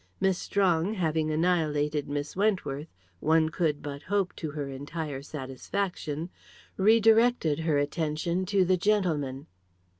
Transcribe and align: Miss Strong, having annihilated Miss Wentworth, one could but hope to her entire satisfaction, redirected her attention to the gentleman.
Miss 0.19 0.39
Strong, 0.39 0.95
having 0.95 1.29
annihilated 1.29 2.09
Miss 2.09 2.35
Wentworth, 2.35 2.87
one 3.19 3.49
could 3.49 3.83
but 3.83 4.01
hope 4.01 4.35
to 4.37 4.49
her 4.49 4.67
entire 4.67 5.21
satisfaction, 5.21 6.31
redirected 6.75 7.59
her 7.59 7.77
attention 7.77 8.47
to 8.47 8.65
the 8.65 8.77
gentleman. 8.77 9.45